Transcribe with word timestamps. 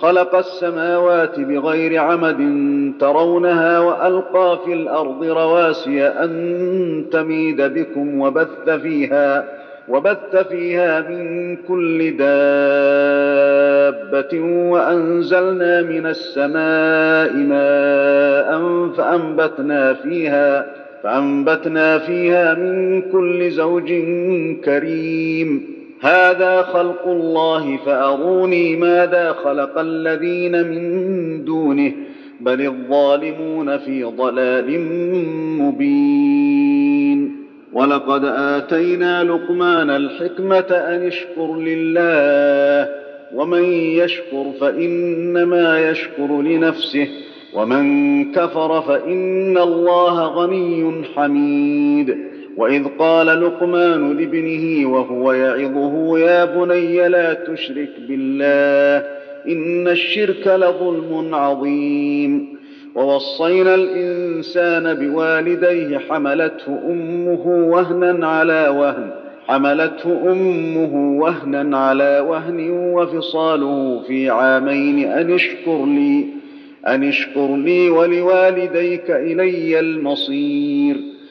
خلق 0.00 0.34
السماوات 0.34 1.40
بغير 1.40 2.00
عمد 2.00 2.38
ترونها 3.00 3.78
وألقى 3.78 4.58
في 4.64 4.72
الأرض 4.72 5.24
رواسي 5.24 6.06
أن 6.06 7.04
تميد 7.12 7.62
بكم 7.62 8.20
وبث 8.20 8.70
فيها 8.70 9.44
وبث 9.88 10.36
فيها 10.48 11.00
من 11.00 11.56
كل 11.56 12.16
دابة 12.16 12.28
وأنزلنا 14.70 15.82
من 15.82 16.06
السماء 16.06 17.32
ماء 17.34 18.48
فأنبتنا 18.96 19.94
فيها 19.94 20.66
فأنبتنا 21.02 21.98
فيها 21.98 22.54
من 22.54 23.02
كل 23.02 23.50
زوج 23.50 23.92
كريم. 24.64 25.77
هذا 26.00 26.62
خلق 26.62 27.06
الله 27.06 27.76
فأروني 27.86 28.76
ماذا 28.76 29.32
خلق 29.32 29.78
الذين 29.78 30.66
من 30.66 31.44
دونه 31.44 31.92
بل 32.40 32.66
الظالمون 32.66 33.78
في 33.78 34.04
ضلال 34.04 34.80
مبين. 35.60 37.36
ولقد 37.72 38.24
آتينا 38.24 39.24
لقمان 39.24 39.90
الحكمة 39.90 40.66
أن 40.70 41.06
اشكر 41.06 41.56
لله 41.56 42.88
ومن 43.34 43.64
يشكر 43.72 44.52
فإنما 44.60 45.90
يشكر 45.90 46.42
لنفسه 46.42 47.08
ومن 47.54 48.32
كفر 48.32 48.82
فإن 48.82 49.58
الله 49.58 50.26
غني 50.26 51.04
حميد. 51.14 52.16
وإذ 52.58 52.84
قال 52.98 53.26
لقمان 53.26 54.16
لابنه 54.16 54.88
وهو 54.92 55.32
يعظه 55.32 56.18
يا 56.18 56.44
بني 56.44 57.08
لا 57.08 57.34
تشرك 57.34 57.90
بالله 58.08 59.06
إن 59.48 59.88
الشرك 59.88 60.46
لظلم 60.46 61.34
عظيم. 61.34 62.58
ووصينا 62.94 63.74
الإنسان 63.74 64.94
بوالديه 64.94 65.98
حملته 65.98 66.78
أمه 66.90 67.46
وهنا 67.46 68.26
على 68.26 68.68
وهن 68.68 69.10
حملته 69.46 70.32
أمه 70.32 71.20
وهنا 71.20 71.78
على 71.78 72.24
وهن 72.28 72.70
وفصاله 72.70 74.02
في 74.06 74.30
عامين 74.30 75.12
أن 75.12 75.34
اشكر 75.34 75.86
لي 75.86 76.24
أن 76.86 77.08
اشكر 77.08 77.56
لي 77.56 77.90
ولوالديك 77.90 79.10
إلي 79.10 79.80
المصير. 79.80 80.96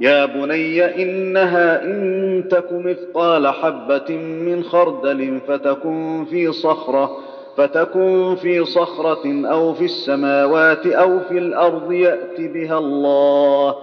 يا 0.00 0.26
بني 0.26 1.02
إنها 1.02 1.84
إن 1.84 2.44
تك 2.50 2.72
مثقال 2.72 3.48
حبة 3.48 4.16
من 4.16 4.62
خردل 4.62 5.40
فتكن 5.48 6.24
في 6.30 6.52
صخرة 6.52 7.16
فتكن 7.56 8.36
في 8.42 8.64
صخرة 8.64 9.46
أو 9.46 9.74
في 9.74 9.84
السماوات 9.84 10.86
أو 10.86 11.18
في 11.20 11.38
الأرض 11.38 11.92
يات 11.92 12.40
بها 12.40 12.78
الله. 12.78 13.74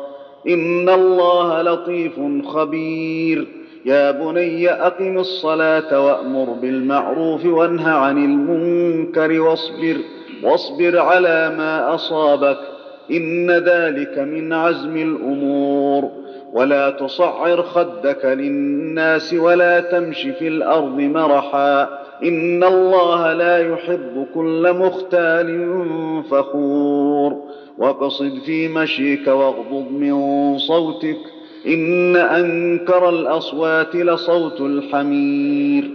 إن 0.48 0.90
الله 0.90 1.62
لطيف 1.62 2.20
خبير. 2.48 3.48
يا 3.86 4.12
بني 4.12 4.70
أقم 4.70 5.18
الصلاة 5.18 6.06
وأمر 6.06 6.46
بالمعروف 6.46 7.46
وانه 7.46 7.90
عن 7.90 8.18
المنكر 8.18 9.42
واصبر 9.42 9.98
واصبر 10.44 11.00
على 11.00 11.56
ما 11.58 11.96
أصابك. 11.96 12.75
إن 13.12 13.52
ذلك 13.52 14.20
من 14.20 14.54
عزم 14.54 14.98
الأمور. 14.98 16.10
ولا 16.54 16.90
تصعر 16.90 17.64
خدك 17.64 18.26
للناس 18.26 19.34
ولا 19.34 19.80
تمش 19.80 20.22
في 20.22 20.48
الأرض 20.48 21.00
مرحا. 21.00 21.84
إن 22.24 22.64
الله 22.64 23.34
لا 23.34 23.74
يحب 23.74 24.28
كل 24.34 24.74
مختال 24.74 25.68
فخور. 26.30 27.42
واقصد 27.78 28.32
في 28.46 28.68
مشيك 28.68 29.28
واغضض 29.28 29.92
من 29.92 30.58
صوتك. 30.58 31.18
إن 31.68 32.16
أنكر 32.16 33.10
الأصوات 33.10 33.96
لصوت 33.96 34.62
الحمير. 34.62 35.95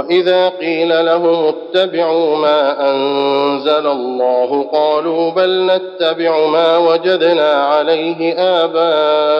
وإذا 0.00 0.48
قيل 0.48 1.04
لهم 1.06 1.46
اتبعوا 1.54 2.36
ما 2.36 2.90
أنزل 2.90 3.86
الله 3.86 4.68
قالوا 4.72 5.30
بل 5.30 5.66
نتبع 5.66 6.46
ما 6.46 6.76
وجدنا 6.76 7.52
عليه 7.52 8.34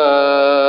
آباءنا 0.04 0.60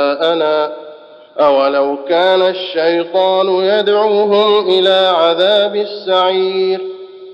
أولو 1.40 1.96
كان 2.08 2.42
الشيطان 2.42 3.48
يدعوهم 3.48 4.68
إلى 4.68 5.12
عذاب 5.16 5.76
السعير 5.76 6.80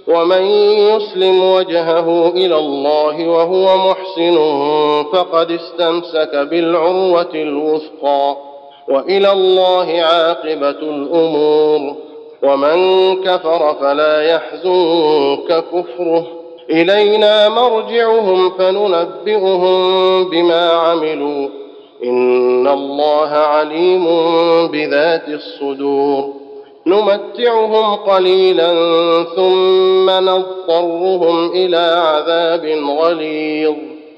ومن 0.09 0.43
يسلم 0.79 1.53
وجهه 1.53 2.29
إلى 2.29 2.57
الله 2.57 3.29
وهو 3.29 3.77
محسن 3.77 4.37
فقد 5.13 5.51
استمسك 5.51 6.37
بالعروة 6.37 7.31
الوثقى 7.35 8.37
وإلى 8.89 9.33
الله 9.33 10.03
عاقبة 10.03 10.71
الأمور 10.71 12.08
ومن 12.43 13.15
كفر 13.23 13.75
فلا 13.81 14.23
يحزنك 14.23 15.65
كفره. 15.73 16.27
إلينا 16.71 17.49
مرجعهم 17.49 18.51
فننبئهم 18.51 19.71
بما 20.31 20.71
عملوا. 20.71 21.49
إن 22.05 22.69
الله 22.69 23.29
عليم 23.29 24.07
بذات 24.67 25.29
الصدور. 25.29 26.33
نمتعهم 26.87 27.95
قليلا 27.95 28.73
ثم 29.37 30.11
نضطرهم 30.11 31.51
إلى 31.51 32.01
عذاب 32.05 32.65
غليظ. 32.99 33.98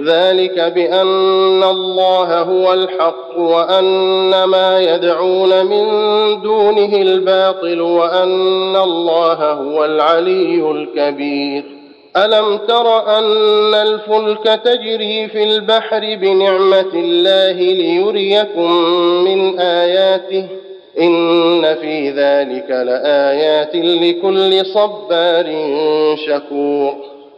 ذلك 0.00 0.72
بأن 0.74 1.62
الله 1.62 2.40
هو 2.40 2.72
الحق 2.72 3.38
وأن 3.38 4.44
ما 4.44 4.80
يدعون 4.80 5.66
من 5.66 5.86
دونه 6.42 6.96
الباطل 6.96 7.80
وأن 7.80 8.76
الله 8.76 9.52
هو 9.52 9.84
العلي 9.84 10.70
الكبير. 10.70 11.64
ألم 12.16 12.56
تر 12.56 13.18
أن 13.18 13.74
الفلك 13.74 14.60
تجري 14.64 15.28
في 15.28 15.44
البحر 15.44 16.00
بنعمة 16.00 16.94
الله 16.94 17.52
ليريكم 17.52 18.72
من 19.24 19.58
آياته؟ 19.58 20.48
إن 21.00 21.74
في 21.74 22.10
ذلك 22.10 22.70
لآيات 22.70 23.76
لكل 23.76 24.66
صبار 24.66 25.46
شكور. 26.26 27.13